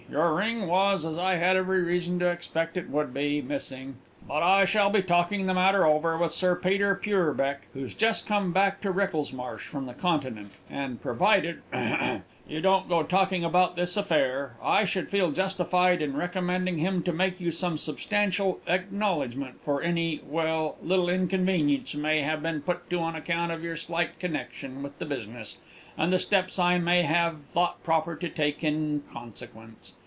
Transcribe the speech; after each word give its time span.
Your 0.09 0.35
ring 0.35 0.67
was, 0.67 1.05
as 1.05 1.17
I 1.17 1.35
had 1.35 1.55
every 1.55 1.81
reason 1.81 2.19
to 2.19 2.27
expect 2.29 2.75
it 2.75 2.89
would 2.89 3.13
be, 3.13 3.41
missing. 3.41 3.95
But 4.27 4.43
I 4.43 4.65
shall 4.65 4.89
be 4.89 5.01
talking 5.01 5.45
the 5.45 5.53
matter 5.53 5.85
over 5.87 6.17
with 6.17 6.33
Sir 6.33 6.53
Peter 6.53 6.95
Purbecke, 6.95 7.65
who's 7.73 7.93
just 7.93 8.27
come 8.27 8.51
back 8.51 8.81
to 8.81 8.91
Wricklesmarsh 8.91 9.61
from 9.65 9.85
the 9.85 9.93
Continent, 9.93 10.51
and, 10.69 11.01
provided 11.01 11.61
ahem! 11.71 12.25
you 12.45 12.59
don't 12.59 12.89
go 12.89 13.03
talking 13.03 13.45
about 13.45 13.77
this 13.77 13.95
affair, 13.95 14.57
I 14.61 14.83
should 14.83 15.07
feel 15.09 15.31
justified 15.31 16.01
in 16.01 16.17
recommending 16.17 16.79
him 16.79 17.03
to 17.03 17.13
make 17.13 17.39
you 17.39 17.49
some 17.49 17.77
substantial 17.77 18.59
acknowledgment 18.67 19.61
for 19.61 19.81
any 19.81 20.19
well, 20.27 20.75
little 20.83 21.07
inconvenience 21.09 21.93
you 21.93 22.01
may 22.01 22.21
have 22.21 22.43
been 22.43 22.63
put 22.63 22.89
to 22.89 22.99
on 22.99 23.15
account 23.15 23.53
of 23.53 23.63
your 23.63 23.77
slight 23.77 24.19
connection 24.19 24.83
with 24.83 24.99
the 24.99 25.05
business, 25.05 25.59
and 25.97 26.11
the 26.11 26.19
steps 26.19 26.59
I 26.59 26.79
may 26.79 27.03
have 27.03 27.39
thought 27.53 27.81
proper 27.81 28.17
to 28.17 28.27
take 28.27 28.61
in 28.61 29.03
consequence. 29.13 29.93